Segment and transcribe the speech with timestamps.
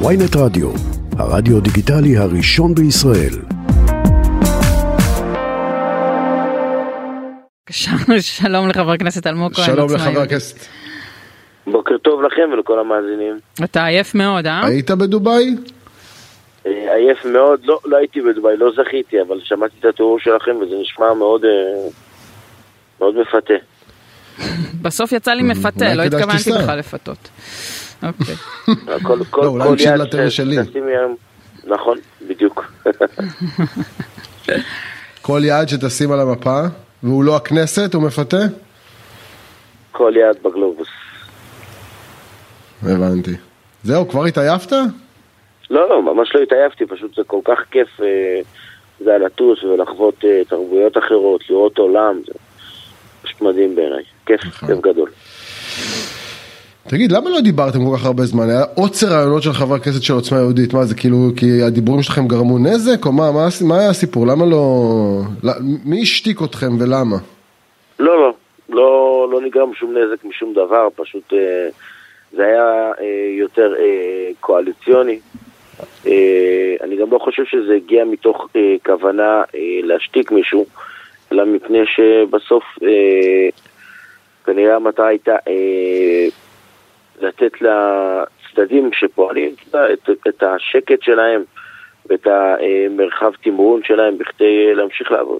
[0.00, 0.70] ויינט רדיו,
[1.18, 3.34] הרדיו דיגיטלי הראשון בישראל.
[8.20, 9.66] שלום לחבר הכנסת אלמוג כהן.
[9.66, 10.20] שלום לחבר.
[10.20, 10.66] הכנסת.
[11.66, 13.38] בוקר טוב לכם ולכל המאזינים.
[13.64, 14.66] אתה עייף מאוד, אה?
[14.66, 15.54] היית בדובאי?
[16.66, 20.74] אה, עייף מאוד, לא, לא הייתי בדובאי, לא זכיתי, אבל שמעתי את התיאור שלכם וזה
[20.80, 21.50] נשמע מאוד, אה,
[23.00, 23.54] מאוד מפתה.
[24.82, 26.52] בסוף יצא לי מפתה, לא התכוונתי.
[26.52, 27.28] בכלל לפתות.
[28.02, 28.34] אוקיי.
[29.02, 29.64] כל, כל, לא, אולי
[29.98, 30.56] לטלוויזיה ש- שלי.
[31.66, 31.98] נכון,
[32.28, 32.72] בדיוק.
[35.22, 36.60] כל יעד שתשים על המפה,
[37.02, 38.36] והוא לא הכנסת, הוא מפתה?
[39.92, 40.88] כל יד בגלובוס.
[42.82, 43.30] הבנתי.
[43.84, 44.72] זהו, כבר התעייפת?
[45.70, 48.06] לא, לא, ממש לא התעייפתי, פשוט זה כל כך כיף, אה,
[49.00, 52.32] זה היה לטוס ולחוות אה, תרבויות אחרות, לראות עולם, זה
[53.22, 54.02] פשוט מדהים בעיניי.
[54.26, 54.68] כיף, נכון.
[54.68, 55.10] כיף גדול.
[56.88, 58.48] תגיד, למה לא דיברתם כל כך הרבה זמן?
[58.50, 62.28] היה עוצר רעיונות של חבר כנסת של עוצמה יהודית, מה זה כאילו, כי הדיבורים שלכם
[62.28, 64.26] גרמו נזק, או מה, מה, מה היה הסיפור?
[64.26, 65.20] למה לא...
[65.42, 65.52] לא-
[65.84, 67.16] מי השתיק אתכם ולמה?
[67.98, 68.34] לא, לא,
[68.68, 71.68] לא, לא נגרם שום נזק משום דבר, פשוט אה,
[72.32, 75.18] זה היה אה, יותר אה, קואליציוני.
[76.06, 80.66] אה, אני גם לא חושב שזה הגיע מתוך אה, כוונה אה, להשתיק מישהו,
[81.32, 83.48] אלא מפני שבסוף אה,
[84.44, 86.26] כנראה המטרה הייתה אה,
[87.20, 91.42] לתת לצדדים שפועלים את, את, את השקט שלהם
[92.06, 95.38] ואת המרחב תמרון שלהם בכדי להמשיך לעבוד.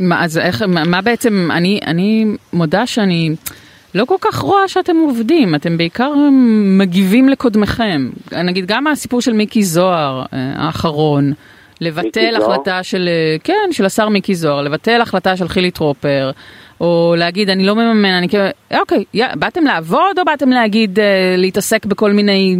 [0.00, 3.30] מה, אז איך, מה, מה בעצם, אני, אני מודה שאני
[3.94, 6.12] לא כל כך רואה שאתם עובדים, אתם בעיקר
[6.78, 8.10] מגיבים לקודמיכם.
[8.44, 11.32] נגיד גם הסיפור של מיקי זוהר אה, האחרון,
[11.80, 12.52] לבטל מיקי זוהר?
[12.52, 16.30] החלטה של, אה, כן, של השר מיקי זוהר, לבטל החלטה של חילי טרופר,
[16.80, 18.44] או להגיד אני לא מממן, אני כאילו,
[18.80, 22.56] אוקיי, יא, באתם לעבוד או באתם להגיד, אה, להתעסק בכל מיני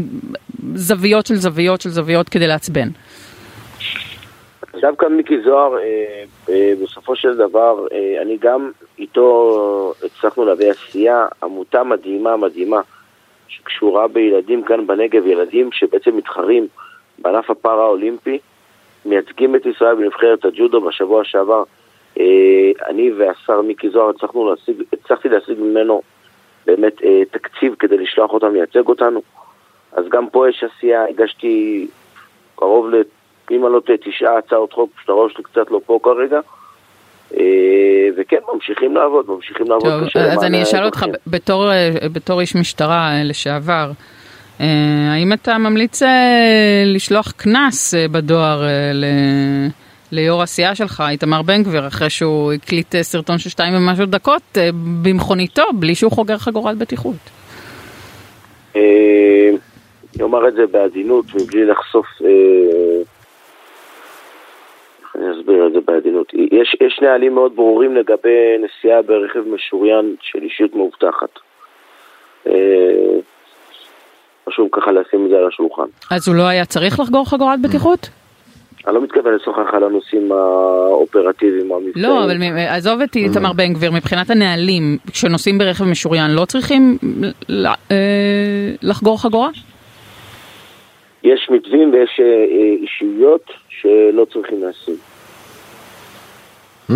[0.74, 2.88] זוויות של זוויות של זוויות כדי לעצבן?
[4.80, 11.26] דווקא מיקי זוהר, אה, אה, בסופו של דבר, אה, אני גם איתו הצלחנו להביא עשייה,
[11.42, 12.80] עמותה מדהימה מדהימה,
[13.48, 16.66] שקשורה בילדים כאן בנגב, ילדים שבעצם מתחרים
[17.18, 18.38] בענף הפארה האולימפי,
[19.04, 21.62] מייצגים את ישראל בנבחרת הג'ודו בשבוע שעבר.
[22.18, 22.24] אה,
[22.88, 26.02] אני והשר מיקי זוהר הצלחנו להשיג, הצלחתי להשיג ממנו
[26.66, 29.22] באמת אה, תקציב כדי לשלוח אותם לייצג אותנו.
[29.92, 31.86] אז גם פה יש עשייה, הגשתי
[32.56, 33.02] קרוב ל...
[33.50, 36.40] אם אני לא טועה, תשעה הצעות חוק, פשוט הראש שלי קצת לא פה כרגע.
[37.36, 37.40] אה,
[38.16, 40.32] וכן, ממשיכים לעבוד, ממשיכים לעבוד טוב, קשה.
[40.32, 41.04] אז אני אשאל אותך.
[41.26, 41.70] בתור,
[42.12, 43.90] בתור איש משטרה לשעבר,
[45.10, 46.02] האם אתה ממליץ
[46.86, 48.62] לשלוח קנס בדואר
[48.94, 49.68] ל-
[50.12, 54.42] ליו"ר הסיעה שלך, איתמר בן גביר, אחרי שהוא הקליט אה, סרטון של שתיים ומשהו דקות
[54.56, 54.68] אה,
[55.02, 57.16] במכוניתו, בלי שהוא חוגר חגורת בטיחות?
[58.76, 59.50] אה,
[60.14, 62.06] אני אומר את זה בעדינות, מבלי לחשוף...
[65.02, 66.34] איך אני אסביר את זה בעדינות.
[66.34, 71.38] יש, יש נהלים מאוד ברורים לגבי נסיעה ברכב משוריין של אישיות מאובטחת.
[74.48, 75.86] חשוב ככה לשים את זה על השולחן.
[76.10, 78.08] אז הוא לא היה צריך לחגור חגורת בטיחות?
[78.88, 82.06] אני לא מתכוון לשוחח על הנושאים האופרטיביים המבצעיים.
[82.06, 86.98] לא, אבל עזוב את איתמר בן גביר, מבחינת הנהלים, כשנוסעים ברכב משוריין, לא צריכים
[87.90, 87.96] אה,
[88.82, 89.48] לחגור חגורה?
[91.24, 94.96] יש מתווים ויש אה, אה, אישיויות שלא צריכים לשים.
[96.90, 96.94] Hmm.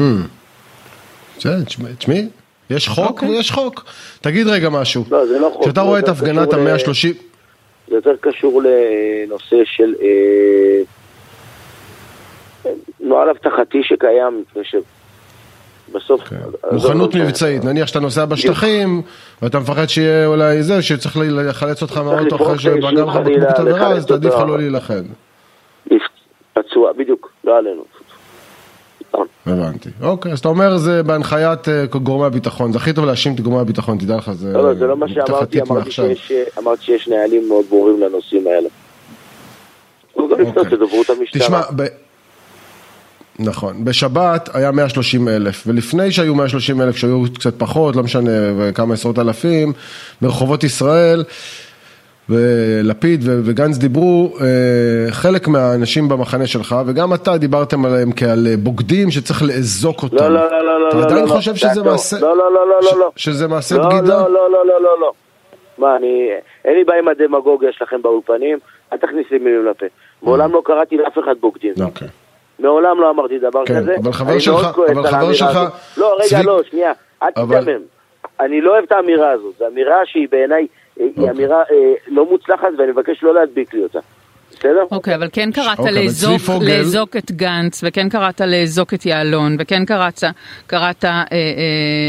[1.99, 2.29] תשמעי,
[2.71, 3.29] יש חוק אוקיי.
[3.29, 3.85] ויש חוק.
[4.21, 5.05] תגיד רגע משהו.
[5.11, 5.65] לא, זה לא חוק.
[5.65, 7.15] כשאתה רואה את הפגנת המאה השלושים...
[7.89, 9.95] זה יותר קשור לנושא של
[13.01, 16.21] נוהל אבטחתי שקיים, מפני שבסוף...
[16.21, 16.37] כן.
[16.63, 19.03] עזוב, מוכנות לא, מבצעית, נניח שאתה נוסע בשטחים
[19.43, 24.07] ואתה מפחד שיהיה אולי זה, שצריך לחלץ אותך מהאוטו אחרי היישוב לך בקבוק תבערה, אז
[24.07, 24.47] תעדיף לך אותו.
[24.47, 25.03] לא להילחם.
[26.53, 27.85] פצוע, בדיוק, לא עלינו.
[29.15, 29.27] נכון.
[29.47, 29.89] הבנתי.
[30.03, 33.61] אוקיי, אז אתה אומר זה בהנחיית אה, גורמי הביטחון, זה הכי טוב להאשים את גורמי
[33.61, 35.91] הביטחון, תדע לך, זה לא, לא, זה לא מה שאמרתי, עתיק אמרתי.
[36.81, 38.69] שיש, נהלים מאוד ברורים לנושאים האלה.
[40.17, 40.47] אוקיי.
[41.33, 41.61] תשמע.
[43.45, 48.95] נכון, בשבת היה 130 אלף, ולפני שהיו 130 אלף, שהיו קצת פחות, לא משנה, וכמה
[48.95, 49.73] עשרות אלפים,
[50.21, 51.25] ברחובות ישראל,
[52.29, 59.11] ולפיד וגנץ דיברו, אה, חלק מהאנשים במחנה שלך, וגם אתה דיברתם עליהם כעל אה, בוגדים
[59.11, 60.17] שצריך לאזוק אותם.
[60.17, 61.85] לא, לא, לא, לא, לא, אתה לא, עדיין לא, חושב לא, שזה תעצור.
[61.85, 63.11] מעשה, לא, לא, לא, לא, לא, לא.
[63.17, 64.19] שזה מעשה לא, בגידה?
[64.19, 65.13] לא, לא, לא, לא, לא, לא.
[65.79, 66.29] מה, אני...
[66.65, 68.59] אין לי בעיה עם הדמגוגיה שלכם באולפנים,
[68.93, 69.87] אל תכניס לי מילים לפה.
[70.23, 71.73] מעולם לא קראתי לאף אחד בוגדים.
[71.81, 72.09] אוקיי.
[72.59, 73.97] מעולם לא אמרתי דבר כן, כזה.
[74.03, 75.59] אבל חבר שלך- אבל חבר שלך.
[75.97, 77.81] לא, רגע, צבי- לא, שנייה, אל אבל- תיתמם.
[78.41, 80.67] אני לא אוהב את האמירה הזאת, זו אמירה שהיא בעיניי
[80.97, 83.99] היא אמירה אה, לא מוצלחת ואני מבקש לא להדביק לי אותה.
[84.63, 84.85] בסדר?
[84.91, 85.93] אוקיי, אבל כן קראת אוקיי,
[86.61, 90.21] לאזוק, את גנץ, וכן קראת לאזוק את יעלון, וכן קראת,
[90.67, 91.27] קראת אה, אה,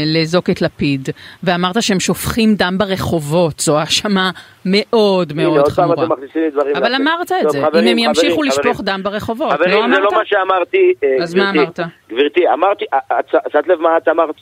[0.06, 1.08] לאזוק את לפיד,
[1.42, 4.30] ואמרת שהם שופכים דם ברחובות, זו האשמה
[4.64, 6.04] מאוד הנה, מאוד עוד פעם חמורה.
[6.04, 6.94] אתם מכניסים לי דברים אבל.
[6.94, 8.84] אמרת את זה, חברים, אם הם ימשיכו חברים, לשפוך חברים.
[8.84, 10.12] דם ברחובות, חברים, לא זה אמרת?
[10.12, 10.92] לא מה שאמרתי.
[11.04, 11.50] אה, אז מה.
[11.50, 11.80] אמרת?
[12.10, 14.34] גברתי, אמרתי, את שמת לב מה את אמרת?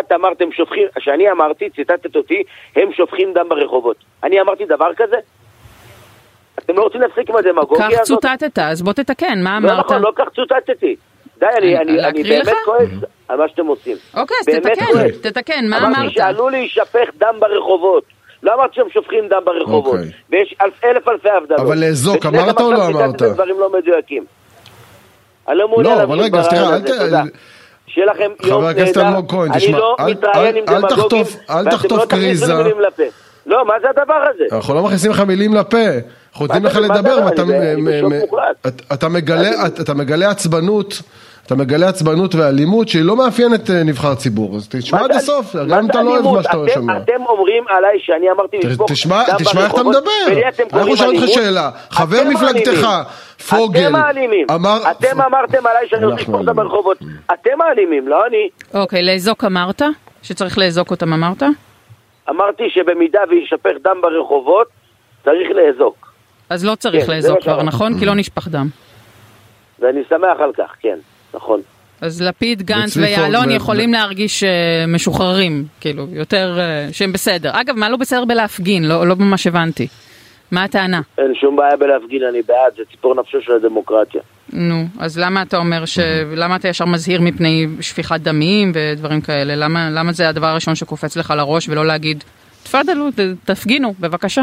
[0.00, 2.42] את אמרת, הם שופכים, כשאני אמרתי, ציטטת אותי,
[2.76, 3.96] הם שופכים דם ברחובות.
[4.24, 5.16] אני אמרתי דבר כזה?
[6.58, 8.04] אתם לא רוצים להפסיק עם הדמגוגיה כך הזאת?
[8.22, 9.84] צוטטת, אז בוא תתקן, מה לא אמרת?
[9.84, 10.96] נכון, לא כך צוטטתי.
[11.40, 12.52] די, אני, אני- אני, באמת לך?
[12.64, 12.88] כועס
[13.28, 13.96] על מה שאתם עושים.
[14.16, 15.20] אוקיי, אז תתקן, כועס.
[15.22, 16.12] תתקן, מה אמרתי אמרת?
[16.12, 18.04] שעלול להישפך דם ברחובות.
[18.42, 19.94] לא אמרתי שהם שופכים דם ברחובות.
[19.94, 20.10] אוקיי.
[20.30, 21.60] ויש אלף, אלף אלפי הבדלות.
[21.60, 23.22] אבל לאזוק, אמרת או לא אמרת?
[23.22, 24.24] דברים לא מדויקים.
[25.48, 26.84] אני לא מעוניין לא, אבל רגע, אז תראה, ברעיון
[27.14, 27.32] אל ת...
[27.86, 29.08] שיהיה לכם חבר יום הכנסת נהדר.
[29.08, 32.56] אלמוג כהן, אני תשמע, לא אל- מתראיין עם דמגוגים, ואתם לא תכניסו.
[32.56, 33.02] מילים לפה.
[33.46, 34.56] לא, מה זה הדבר הזה?
[34.56, 35.76] אנחנו לא מכניסים לך מילים לפה,
[36.40, 37.28] אנחנו נותנים לך לדבר,
[38.92, 41.02] אתה- מגלה- אתה- אתה מגלה עצבנות,
[41.46, 45.78] אתה מגלה עצבנות ואלימות שהיא לא מאפיינת אה, נבחר ציבור, אז תשמע עד הסוף, גם
[45.78, 46.24] אם אתה לא אוהב?
[46.36, 46.96] מה שאתה אתם- שומע.
[46.96, 49.22] אתם אומרים עליי שאני אמרתי לשפוך תשמע,
[49.64, 50.10] איך אתה מדבר.
[50.72, 51.28] אנחנו שאלנו אותך?
[51.34, 51.70] שאלה.
[51.90, 52.86] חבר מפלגתך.
[53.48, 54.46] פוגל, אתם האלימים.
[54.90, 56.56] אתם אמרתם עליי שאני רוצה לשפוך דם.
[56.56, 56.98] ברחובות.
[57.32, 58.48] אתם האלימים, לא אני.
[58.80, 59.82] אוקיי, לאזוק אמרת?
[60.22, 61.42] שצריך לאזוק אותם אמרת?
[62.30, 64.66] אמרתי שבמידה ויישפך דם ברחובות,
[65.24, 66.07] צריך לאזוק.
[66.50, 67.62] אז לא צריך כן, מה כבר.
[67.62, 67.98] נכון?
[67.98, 68.68] כי לא נשפך דם.
[69.78, 70.98] ואני שמח על כך, כן,
[71.34, 71.60] נכון.
[72.00, 77.50] אז לפיד, גנץ ויעלון ו- יכולים להרגיש אה, משוחררים, כאילו, יותר, אה, שהם בסדר.
[77.60, 78.84] אגב, מה לא בסדר בלהפגין?
[78.84, 79.86] לא לא ממש הבנתי.
[80.50, 81.00] מה הטענה?
[81.18, 84.20] אין שום בעיה בלהפגין, אני בעד, זה ציפור נפשו של הדמוקרטיה.
[84.52, 85.98] נו, אז למה אתה אומר ש...
[86.36, 89.56] למה אתה ישר מזהיר מפני שפיכת דמים ודברים כאלה?
[89.56, 92.24] למה, למה זה הדבר הראשון שקופץ לך לראש ולא להגיד,
[92.62, 93.08] תפאדלו,
[93.44, 94.42] תפגינו, בבקשה.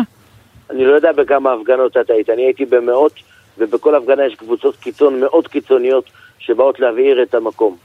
[0.69, 3.13] אני לא יודע בכמה הפגנות אתה היית, אני הייתי במאות,
[3.57, 6.05] ובכל הפגנה יש קבוצות קיצון מאוד קיצוניות
[6.39, 7.77] שבאות להבעיר את המקום.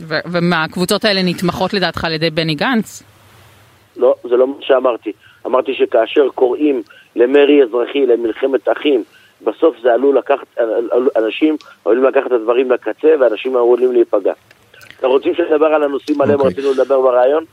[0.00, 3.02] ומה, הקבוצות האלה נתמכות לדעתך על ידי בני גנץ?
[3.96, 5.12] לא, זה לא מה שאמרתי.
[5.46, 6.82] אמרתי שכאשר קוראים
[7.16, 9.04] למרי אזרחי, למלחמת אחים,
[9.42, 14.32] בסוף זה עלול לקחת, עלול- אנשים עלולים לקחת את הדברים לקצה ואנשים עלולים להיפגע.
[14.98, 16.52] אתם רוצים שנדבר על הנושאים עליהם אוקיי.
[16.52, 17.44] רצינו לדבר בריאיון?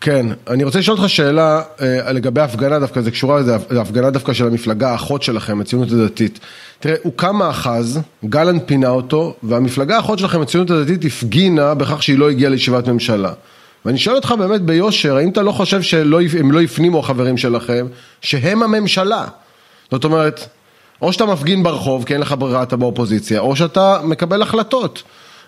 [0.00, 4.10] כן, אני רוצה לשאול אותך שאלה אה, לגבי הפגנה דווקא, זה קשורה לזה, זה הפגנה
[4.10, 6.40] דווקא של המפלגה האחות שלכם, הציונות הדתית.
[6.80, 12.30] תראה, הוקם מאחז, גלנט פינה אותו, והמפלגה האחות שלכם, הציונות הדתית, הפגינה בכך שהיא לא
[12.30, 13.32] הגיעה לישיבת ממשלה.
[13.84, 17.86] ואני שואל אותך באמת ביושר, האם אתה לא חושב שהם לא הפנימו החברים שלכם,
[18.20, 19.24] שהם הממשלה?
[19.90, 20.48] זאת אומרת,
[21.02, 25.02] או שאתה מפגין ברחוב כי אין לך ברירה, אתה באופוזיציה, או שאתה מקבל החלטות.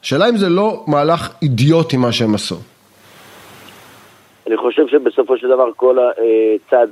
[0.04, 2.60] השאלה אם זה לא מהלך אידיוטי מה שהם עשו.
[4.50, 6.86] אני חושב שבסופו של דבר כל הצד,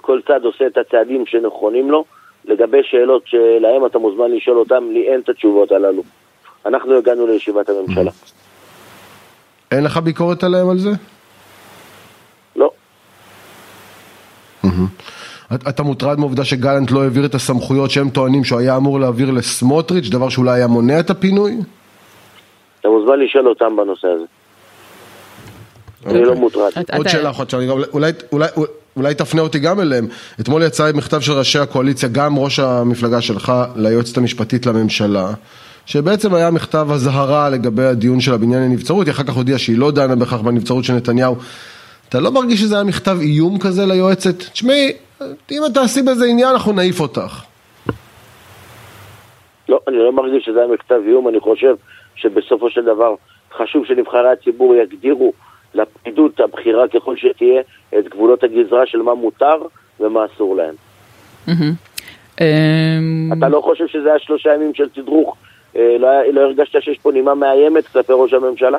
[0.00, 2.04] כל צד עושה את הצעדים שנכונים לו.
[2.44, 6.02] לגבי שאלות שלהם אתה מוזמן לשאול אותם, לי אין את התשובות הללו.
[6.66, 8.10] אנחנו הגענו לישיבת הממשלה.
[9.70, 10.90] אין לך ביקורת עליהם על זה?
[12.56, 12.70] לא.
[15.54, 19.30] את- אתה מוטרד מהעובדה שגלנט לא העביר את הסמכויות שהם טוענים שהוא היה אמור להעביר
[19.30, 21.52] לסמוטריץ', דבר שאולי היה מונע את הפינוי?
[22.80, 24.24] אתה מוזמן לשאול אותם בנושא הזה.
[26.06, 26.70] אני לא מוטרד.
[26.80, 27.54] אתה- עוד שאלה אחת,
[27.92, 28.46] אולי, אולי,
[28.96, 30.06] אולי תפנה אותי גם אליהם.
[30.40, 35.28] אתמול יצא מכתב של ראשי הקואליציה, גם ראש המפלגה שלך, ליועצת המשפטית לממשלה,
[35.86, 39.90] שבעצם היה מכתב אזהרה לגבי הדיון שלה בעניין הנבצרות, היא אחר כך הודיעה שהיא לא
[39.90, 41.36] דנה בכך בנבצרות של נתניהו.
[42.08, 44.38] אתה לא מרגיש שזה היה מכתב איום כזה ליועצת?
[44.52, 44.92] תשמעי,
[45.50, 47.42] אם את תעשי בזה עניין, אנחנו נעיף אותך.
[49.68, 51.74] לא, אני לא מרגיש שזה היה מכתב איום, אני חושב
[52.16, 53.14] שבסופו של דבר
[53.58, 55.32] חשוב שנבחרי הציבור יגדירו
[55.76, 57.60] לפקידות הבכירה ככל שתהיה
[57.98, 59.56] את גבולות הגזרה של מה מותר
[60.00, 60.74] ומה אסור להם.
[62.40, 65.36] אמ, אתה לא חושב שזה היה שלושה ימים של תדרוך?
[65.76, 68.78] אה, לא, לא הרגשת שיש פה נימה מאיימת כלפי ראש הממשלה?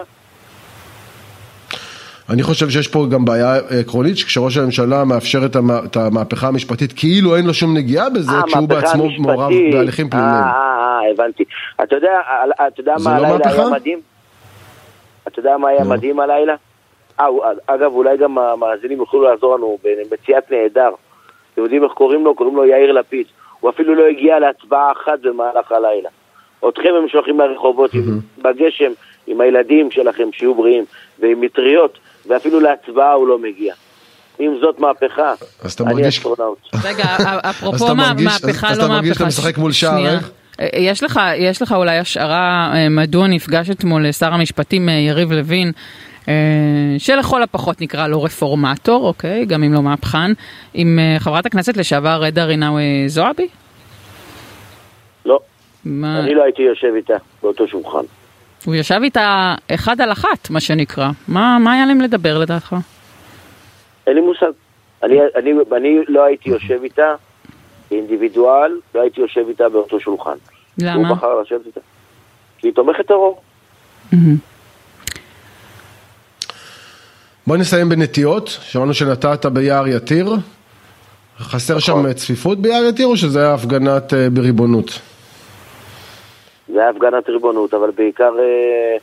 [2.30, 6.94] אני חושב שיש פה גם בעיה עקרונית, שכשראש הממשלה מאפשר את המה- את המהפכה המשפטית,
[6.96, 9.25] כאילו אין לו שום נגיעה בזה, אה, כשהוא בעצמו משפטית.
[9.25, 10.30] מעורב בהליכים פליליים.
[10.32, 11.44] אה, אה, אה, הבנתי.
[11.84, 12.20] אתה יודע,
[12.68, 13.62] אתה יודע מה לא הלילה מהפכה?
[13.62, 14.00] היה מדהים?
[15.27, 15.89] אתה יודע מה היה נו.
[15.89, 16.56] מדהים הלילה?
[17.20, 17.26] אה,
[17.68, 20.90] אגב, אולי גם המאזינים יוכלו לעזור לנו במציאת נהדר.
[21.54, 22.36] אתם יודעים איך קוראים לו?
[22.36, 23.26] קוראים לו יאיר לפיד.
[23.60, 26.10] הוא אפילו לא הגיע להצבעה אחת במהלך הלילה.
[26.70, 28.92] אתכם הם שולחים לרחובות עם- בגשם,
[29.28, 30.84] עם הילדים שלכם, שיהיו בריאים,
[31.20, 31.98] ועם מטריות,
[32.28, 33.74] ואפילו להצבעה הוא לא מגיע.
[34.40, 35.34] אם זאת מהפכה,
[35.64, 36.58] אז אתה אני מרגיש- אסטרונאוט.
[36.84, 37.04] רגע,
[37.50, 39.32] אפרופו אתה מה- מרגיש- מהפכה, אז לא אתה מרגיש מהפכה.
[39.32, 39.98] שאתה משחק מול שער.
[40.04, 40.22] ריק?
[40.60, 45.32] אה, יש לך, יש לך אולי השערה אה, מדוע נפגש אתמול שר המשפטים אה, יריב
[45.32, 45.72] לוין אה,
[46.98, 49.46] שלכל הפחות נקרא לו רפורמטור, אוקיי?
[49.46, 50.31] גם אם לא מהפכן,
[50.74, 53.48] עם אה, חברת הכנסת לשעבר רדה רינאוי זועבי?
[55.25, 55.39] לא,
[55.86, 58.03] מה- אני לא הייתי יושב איתה באותו שולחן.
[58.65, 61.10] הוא ישב איתה אחד על אחת, מה שנקרא.
[61.27, 62.75] מה מה היה להם לדבר לדעתך?
[64.07, 64.51] אין לי מושג.
[65.03, 67.13] אני, אני, אני לא הייתי יושב איתה
[67.89, 70.36] כאינדיבידואל, לא הייתי יושב איתה באותו שולחן.
[70.81, 71.10] למה?
[71.10, 71.79] הוא בחר לשבת איתה.
[72.57, 73.41] כי היא תומכת טרור.
[77.48, 80.25] בוא נסיים בנטיעות, שמענו שנטעת ביער יתיר.
[81.38, 82.13] חסר שם נכון.
[82.13, 85.00] צפיפות ביער יתיר או שזה היה הפגנת אה, בריבונות?
[86.74, 88.98] זה היה הפגנת ריבונות, אבל בעיקר אה,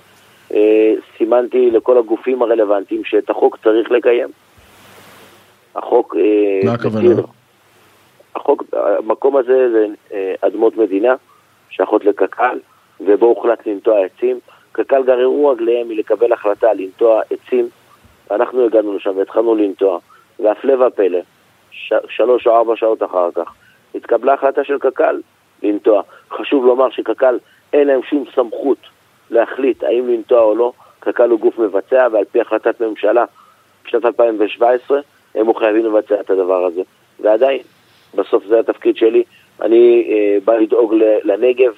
[0.56, 4.28] אה, סימנתי לכל הגופים הרלוונטיים שאת החוק צריך לקיים.
[5.76, 6.16] החוק...
[6.16, 7.08] אה, מה הכוונה?
[7.10, 7.26] מתיר-
[8.36, 11.14] החוק, המקום הזה זה אה, אדמות מדינה,
[11.70, 12.58] שייכות לקק"ל,
[13.00, 14.38] ובו הוחלט לנטוע עצים.
[14.72, 17.68] קק"ל גררו רגליהם מלקבל החלטה לנטוע עצים,
[18.30, 19.98] ואנחנו הגענו לשם והתחלנו לנטוע,
[20.38, 21.18] והפלא ופלא,
[21.70, 23.52] ש- שלוש או ארבע שעות אחר כך,
[23.94, 25.20] התקבלה החלטה של קק"ל
[25.62, 26.02] לנטוע.
[26.30, 27.38] חשוב לומר שקק"ל
[27.72, 28.78] אין להם שום סמכות
[29.30, 33.24] להחליט האם לנטוע או לא, קק"ל הוא גוף מבצע, ועל פי החלטת ממשלה
[33.84, 35.00] בשנת 2017,
[35.34, 36.82] הם מחויבים לבצע את הדבר הזה.
[37.20, 37.60] ועדיין,
[38.14, 39.22] בסוף זה התפקיד שלי,
[39.62, 41.72] אני אה, בא לדאוג לנגב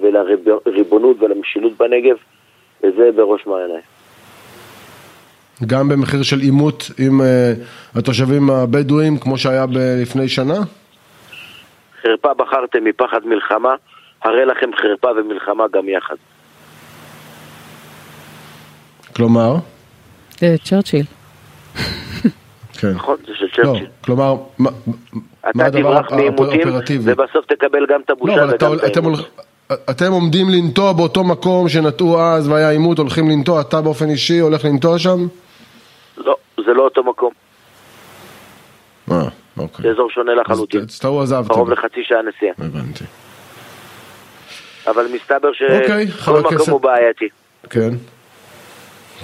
[0.00, 2.16] ולריבונות ולמשילות בנגב,
[2.82, 3.80] וזה בראש מעייניי.
[5.66, 7.52] גם במחיר של עימות עם אה,
[7.94, 9.66] התושבים הבדואים, כמו שהיה
[10.02, 10.58] לפני שנה?
[12.02, 13.74] חרפה בחרתם מפחד מלחמה,
[14.22, 16.14] הרי לכם חרפה ומלחמה גם יחד.
[19.16, 19.56] כלומר?
[20.42, 21.04] אה, צ'רצ'יל.
[22.72, 22.90] כן.
[22.94, 23.16] נכון?
[23.26, 23.86] זה של לא, צ'רצ'יל.
[24.04, 27.12] כלומר, מה הדבר האופרטיבי?
[27.12, 29.28] ובסוף תקבל גם את הבושה לא, וגם את אתם העימות.
[29.90, 34.64] אתם עומדים לנטוע באותו מקום שנטעו אז והיה עימות, הולכים לנטוע, אתה באופן אישי הולך
[34.64, 35.26] לנטוע שם?
[36.70, 37.32] זה לא אותו מקום,
[39.10, 39.16] אה,
[39.58, 39.82] אוקיי.
[39.82, 40.80] זה אזור שונה לחלוטין.
[40.80, 41.48] אז את ההוא עזבתם.
[41.54, 42.54] קרוב לחצי שעה נסיעה.
[42.58, 43.04] הבנתי.
[44.86, 47.28] אבל מסתבר אוקיי, שכל הכנסת- מקום הוא בעייתי.
[47.70, 47.90] כן.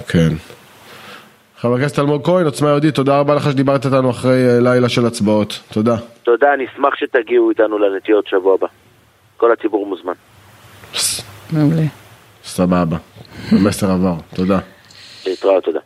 [0.07, 0.29] כן.
[1.57, 5.05] חבר הכנסת אלמוג כהן, עוצמה יהודית, תודה רבה לך שדיברת איתנו אחרי אה, לילה של
[5.05, 5.59] הצבעות.
[5.73, 5.95] תודה.
[6.23, 8.67] תודה, אני אשמח שתגיעו איתנו לנטיות שבוע הבא.
[9.37, 10.13] כל הציבור מוזמן.
[11.53, 11.83] מעולה.
[12.43, 12.97] סבבה.
[13.51, 14.13] המסר עבר.
[14.35, 14.59] תודה.
[15.25, 15.79] להתראות, תודה.